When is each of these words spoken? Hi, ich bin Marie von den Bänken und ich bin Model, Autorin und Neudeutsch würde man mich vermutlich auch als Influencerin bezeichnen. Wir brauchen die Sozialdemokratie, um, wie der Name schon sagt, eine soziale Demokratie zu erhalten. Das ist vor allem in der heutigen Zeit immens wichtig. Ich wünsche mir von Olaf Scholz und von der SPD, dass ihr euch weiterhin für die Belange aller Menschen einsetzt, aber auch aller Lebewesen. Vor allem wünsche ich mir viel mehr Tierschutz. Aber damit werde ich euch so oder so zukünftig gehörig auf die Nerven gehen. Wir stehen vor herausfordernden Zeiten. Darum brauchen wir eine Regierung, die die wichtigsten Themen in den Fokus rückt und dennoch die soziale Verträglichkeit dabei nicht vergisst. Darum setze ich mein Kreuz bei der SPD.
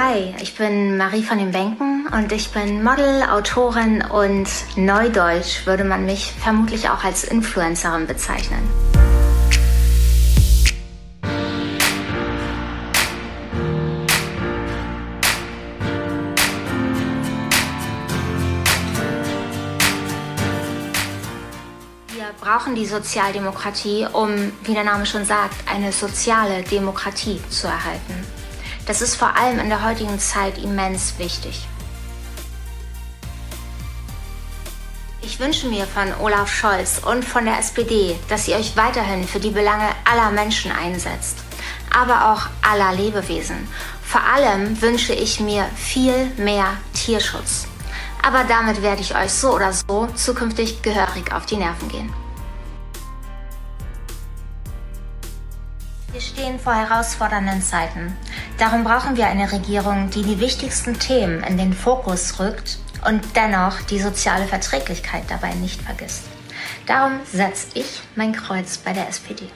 Hi, 0.00 0.32
ich 0.40 0.54
bin 0.54 0.96
Marie 0.96 1.24
von 1.24 1.38
den 1.38 1.50
Bänken 1.50 2.06
und 2.12 2.30
ich 2.30 2.50
bin 2.50 2.84
Model, 2.84 3.24
Autorin 3.24 4.00
und 4.00 4.48
Neudeutsch 4.76 5.66
würde 5.66 5.82
man 5.82 6.06
mich 6.06 6.32
vermutlich 6.40 6.88
auch 6.88 7.02
als 7.02 7.24
Influencerin 7.24 8.06
bezeichnen. 8.06 8.60
Wir 22.12 22.26
brauchen 22.40 22.76
die 22.76 22.86
Sozialdemokratie, 22.86 24.06
um, 24.12 24.52
wie 24.62 24.74
der 24.74 24.84
Name 24.84 25.06
schon 25.06 25.24
sagt, 25.24 25.56
eine 25.68 25.90
soziale 25.90 26.62
Demokratie 26.62 27.40
zu 27.50 27.66
erhalten. 27.66 28.37
Das 28.88 29.02
ist 29.02 29.16
vor 29.16 29.36
allem 29.36 29.58
in 29.58 29.68
der 29.68 29.84
heutigen 29.84 30.18
Zeit 30.18 30.56
immens 30.56 31.18
wichtig. 31.18 31.68
Ich 35.20 35.38
wünsche 35.38 35.68
mir 35.68 35.86
von 35.86 36.14
Olaf 36.22 36.50
Scholz 36.50 37.02
und 37.04 37.22
von 37.22 37.44
der 37.44 37.58
SPD, 37.58 38.18
dass 38.30 38.48
ihr 38.48 38.56
euch 38.56 38.78
weiterhin 38.78 39.28
für 39.28 39.40
die 39.40 39.50
Belange 39.50 39.90
aller 40.10 40.30
Menschen 40.30 40.72
einsetzt, 40.72 41.36
aber 41.94 42.32
auch 42.32 42.48
aller 42.66 42.94
Lebewesen. 42.94 43.68
Vor 44.02 44.22
allem 44.22 44.80
wünsche 44.80 45.12
ich 45.12 45.38
mir 45.38 45.66
viel 45.76 46.32
mehr 46.38 46.78
Tierschutz. 46.94 47.66
Aber 48.22 48.44
damit 48.44 48.80
werde 48.80 49.02
ich 49.02 49.14
euch 49.14 49.32
so 49.34 49.54
oder 49.54 49.74
so 49.74 50.06
zukünftig 50.14 50.80
gehörig 50.80 51.30
auf 51.30 51.44
die 51.44 51.56
Nerven 51.56 51.90
gehen. 51.90 52.27
Wir 56.10 56.22
stehen 56.22 56.58
vor 56.58 56.74
herausfordernden 56.74 57.60
Zeiten. 57.60 58.16
Darum 58.56 58.82
brauchen 58.82 59.16
wir 59.18 59.26
eine 59.26 59.52
Regierung, 59.52 60.08
die 60.08 60.22
die 60.22 60.40
wichtigsten 60.40 60.98
Themen 60.98 61.42
in 61.42 61.58
den 61.58 61.74
Fokus 61.74 62.40
rückt 62.40 62.78
und 63.06 63.22
dennoch 63.36 63.82
die 63.82 64.00
soziale 64.00 64.46
Verträglichkeit 64.46 65.24
dabei 65.28 65.52
nicht 65.54 65.82
vergisst. 65.82 66.24
Darum 66.86 67.20
setze 67.30 67.66
ich 67.74 68.00
mein 68.16 68.32
Kreuz 68.32 68.78
bei 68.78 68.94
der 68.94 69.06
SPD. 69.08 69.50